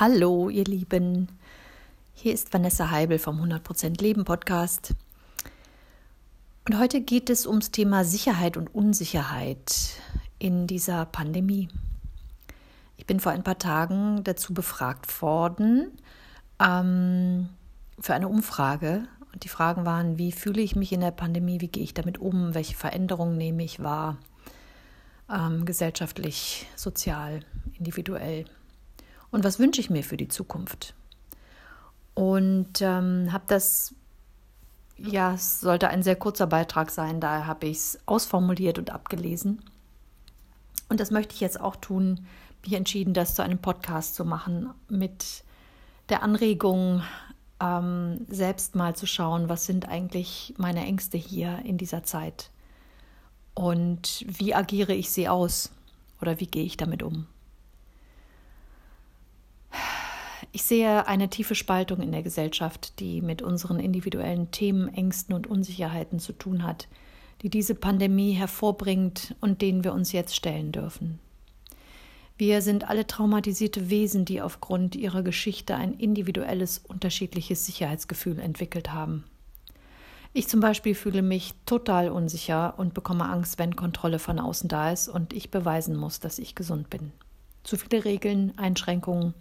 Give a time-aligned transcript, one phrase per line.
[0.00, 1.26] Hallo, ihr Lieben.
[2.14, 4.94] Hier ist Vanessa Heibel vom 100% Leben Podcast.
[6.68, 9.74] Und heute geht es ums Thema Sicherheit und Unsicherheit
[10.38, 11.68] in dieser Pandemie.
[12.96, 15.90] Ich bin vor ein paar Tagen dazu befragt worden
[16.62, 17.48] ähm,
[17.98, 19.08] für eine Umfrage.
[19.32, 22.18] Und die Fragen waren, wie fühle ich mich in der Pandemie, wie gehe ich damit
[22.18, 24.16] um, welche Veränderungen nehme ich wahr,
[25.28, 27.40] ähm, gesellschaftlich, sozial,
[27.76, 28.44] individuell
[29.30, 30.94] und was wünsche ich mir für die Zukunft.
[32.14, 33.94] Und ähm, habe das,
[34.96, 39.62] ja, es sollte ein sehr kurzer Beitrag sein, daher habe ich es ausformuliert und abgelesen.
[40.88, 42.26] Und das möchte ich jetzt auch tun,
[42.64, 45.44] mich entschieden, das zu einem Podcast zu machen, mit
[46.08, 47.02] der Anregung,
[47.60, 52.50] ähm, selbst mal zu schauen, was sind eigentlich meine Ängste hier in dieser Zeit
[53.54, 55.70] und wie agiere ich sie aus
[56.20, 57.26] oder wie gehe ich damit um.
[60.58, 65.46] Ich sehe eine tiefe Spaltung in der Gesellschaft, die mit unseren individuellen Themen, Ängsten und
[65.46, 66.88] Unsicherheiten zu tun hat,
[67.42, 71.20] die diese Pandemie hervorbringt und denen wir uns jetzt stellen dürfen.
[72.38, 79.22] Wir sind alle traumatisierte Wesen, die aufgrund ihrer Geschichte ein individuelles, unterschiedliches Sicherheitsgefühl entwickelt haben.
[80.32, 84.90] Ich zum Beispiel fühle mich total unsicher und bekomme Angst, wenn Kontrolle von außen da
[84.90, 87.12] ist und ich beweisen muss, dass ich gesund bin.
[87.62, 89.34] Zu viele Regeln, Einschränkungen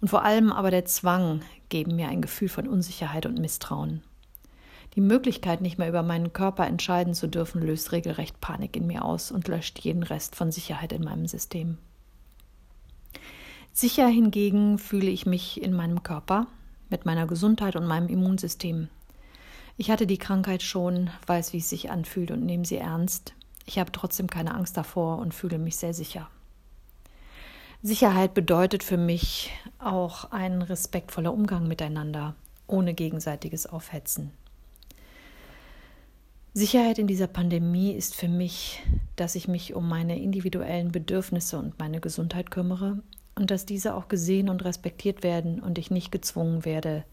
[0.00, 4.02] und vor allem aber der Zwang geben mir ein Gefühl von Unsicherheit und Misstrauen.
[4.94, 9.04] Die Möglichkeit, nicht mehr über meinen Körper entscheiden zu dürfen, löst regelrecht Panik in mir
[9.04, 11.78] aus und löscht jeden Rest von Sicherheit in meinem System.
[13.72, 16.46] Sicher hingegen fühle ich mich in meinem Körper,
[16.90, 18.88] mit meiner Gesundheit und meinem Immunsystem.
[19.76, 23.34] Ich hatte die Krankheit schon, weiß, wie es sich anfühlt und nehme sie ernst.
[23.66, 26.28] Ich habe trotzdem keine Angst davor und fühle mich sehr sicher.
[27.82, 32.34] Sicherheit bedeutet für mich auch ein respektvoller Umgang miteinander,
[32.66, 34.32] ohne gegenseitiges Aufhetzen.
[36.54, 38.82] Sicherheit in dieser Pandemie ist für mich,
[39.14, 43.00] dass ich mich um meine individuellen Bedürfnisse und meine Gesundheit kümmere
[43.36, 47.04] und dass diese auch gesehen und respektiert werden und ich nicht gezwungen werde,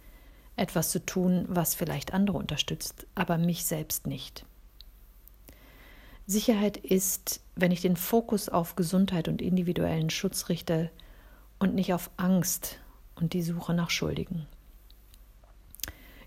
[0.56, 4.48] etwas zu tun, was vielleicht andere unterstützt, aber mich selbst nicht.
[6.28, 10.90] Sicherheit ist, wenn ich den Fokus auf Gesundheit und individuellen Schutz richte
[11.60, 12.80] und nicht auf Angst
[13.16, 14.48] und die Suche nach Schuldigen.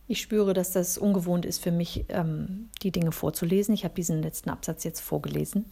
[0.06, 3.74] Ich spüre, dass das ungewohnt ist für mich, ähm, die Dinge vorzulesen.
[3.74, 5.66] Ich habe diesen letzten Absatz jetzt vorgelesen.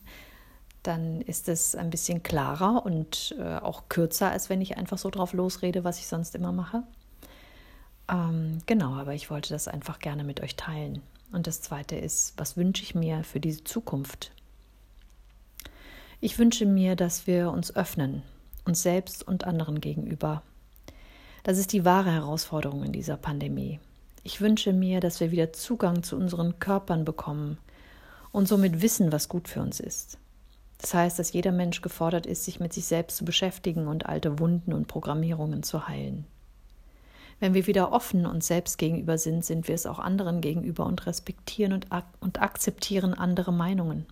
[0.83, 5.09] Dann ist es ein bisschen klarer und äh, auch kürzer, als wenn ich einfach so
[5.09, 6.83] drauf losrede, was ich sonst immer mache.
[8.09, 11.03] Ähm, genau, aber ich wollte das einfach gerne mit euch teilen.
[11.33, 14.33] Und das Zweite ist, was wünsche ich mir für diese Zukunft?
[16.21, 18.23] Ich wünsche mir, dass wir uns öffnen,
[18.65, 20.43] uns selbst und anderen gegenüber.
[21.43, 23.81] Das ist die wahre Herausforderung in dieser Pandemie.
[24.23, 27.59] Ich wünsche mir, dass wir wieder Zugang zu unseren Körpern bekommen
[28.33, 30.19] und somit wissen, was gut für uns ist.
[30.79, 34.39] Das heißt, dass jeder Mensch gefordert ist, sich mit sich selbst zu beschäftigen und alte
[34.39, 36.27] Wunden und Programmierungen zu heilen.
[37.39, 41.07] Wenn wir wieder offen uns selbst gegenüber sind, sind wir es auch anderen gegenüber und
[41.07, 44.07] respektieren und, ak und akzeptieren andere Meinungen.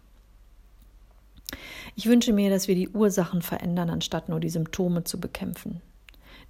[1.95, 5.81] Ich wünsche mir, dass wir die Ursachen verändern, anstatt nur die Symptome zu bekämpfen.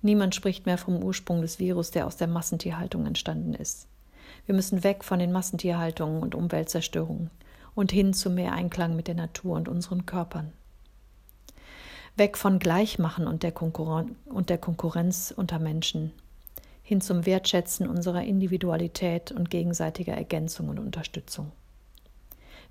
[0.03, 3.87] Niemand spricht mehr vom Ursprung des Virus, der aus der Massentierhaltung entstanden ist.
[4.47, 7.31] Wir müssen weg von den Massentierhaltungen und Umweltzerstörungen
[7.75, 10.53] und hin zu mehr Einklang mit der Natur und unseren Körpern.
[12.17, 16.13] Weg von Gleichmachen und der, Konkurren und der Konkurrenz unter Menschen
[16.85, 21.51] hin zum Wertschätzen unserer Individualität und gegenseitiger Ergänzung und Unterstützung.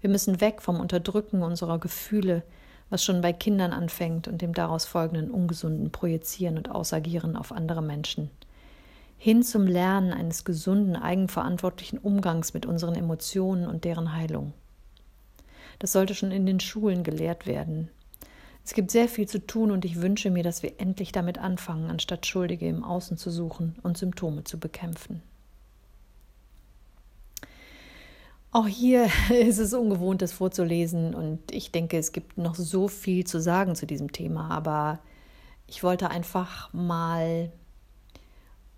[0.02, 2.44] Wir müssen weg vom Unterdrücken unserer Gefühle,
[2.92, 7.82] was schon bei Kindern anfängt und dem daraus folgenden ungesunden Projizieren und Ausagieren auf andere
[7.82, 8.30] Menschen,
[9.18, 14.54] hin zum Lernen eines gesunden, eigenverantwortlichen Umgangs mit unseren Emotionen und deren Heilung.
[15.80, 17.90] Das sollte schon in den Schulen gelehrt werden,
[18.66, 21.90] es gibt sehr viel zu tun und ich wünsche mir, dass wir endlich damit anfangen,
[21.90, 25.22] anstatt Schuldige im Außen zu suchen und Symptome zu bekämpfen.
[28.52, 33.26] Auch hier ist es ungewohnt, das vorzulesen und ich denke, es gibt noch so viel
[33.26, 35.00] zu sagen zu diesem Thema, aber
[35.68, 37.52] ich wollte einfach mal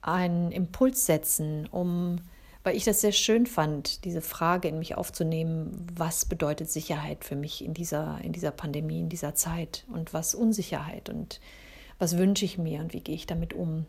[0.01, 2.17] einen Impuls setzen, um
[2.65, 7.35] weil ich das sehr schön fand, diese Frage in mich aufzunehmen, was bedeutet Sicherheit für
[7.35, 11.39] mich in dieser, in dieser Pandemie, in dieser Zeit und was Unsicherheit und
[11.99, 13.85] was wünsche ich mir und wie gehe ich damit um.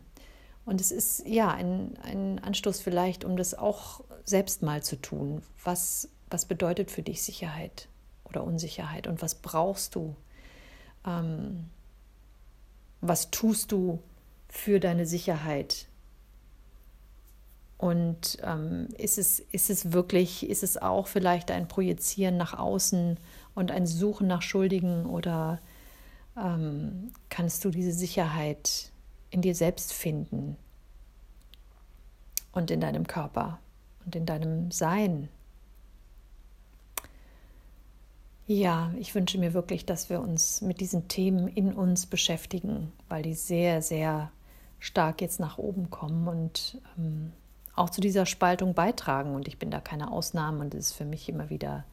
[0.63, 5.41] Und es ist ja ein, ein Anstoß vielleicht, um das auch selbst mal zu tun.
[5.63, 7.87] Was, was bedeutet für dich Sicherheit
[8.25, 10.15] oder Unsicherheit und was brauchst du?
[11.03, 11.71] Ähm,
[13.01, 14.03] was tust du
[14.49, 15.87] für deine Sicherheit?
[17.77, 23.19] Und ähm, ist, es, ist es wirklich, ist es auch vielleicht ein Projizieren nach außen
[23.53, 25.59] und ein Suchen nach Schuldigen oder
[26.35, 28.91] ähm, kannst du diese Sicherheit
[29.29, 30.57] in dir selbst finden
[32.51, 33.59] und in deinem Körper
[34.05, 35.29] und in deinem Sein?
[38.47, 43.21] Ja, ich wünsche mir wirklich, dass wir uns mit diesen Themen in uns beschäftigen, weil
[43.21, 44.31] die sehr, sehr
[44.79, 47.33] stark jetzt nach oben kommen und ähm,
[47.77, 49.35] auch zu dieser Spaltung beitragen.
[49.35, 51.85] Und ich bin da keine Ausnahme und es ist für mich immer wieder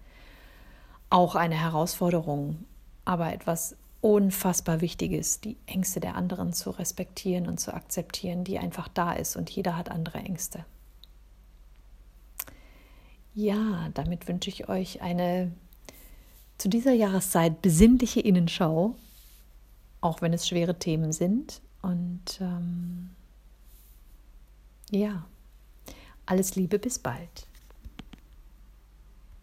[1.11, 2.65] auch eine Herausforderung,
[3.05, 8.89] aber etwas unfassbar Wichtiges, die Ängste der anderen zu respektieren und zu akzeptieren, die einfach
[8.89, 10.65] da ist und jeder hat andere Ängste.
[13.35, 15.53] Ja, damit wünsche ich euch eine
[16.59, 18.95] zu dieser Jahreszeit besinnliche Innenschau,
[20.01, 21.61] auch wenn es schwere Themen sind.
[21.83, 23.11] Und ähm,
[24.91, 25.25] ja,
[26.27, 27.47] alles Liebe, bis bald.